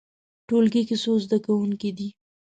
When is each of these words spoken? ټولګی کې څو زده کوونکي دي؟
ټولګی 0.47 0.81
کې 0.87 0.95
څو 1.03 1.11
زده 1.25 1.37
کوونکي 1.45 1.89
دي؟ 1.97 2.07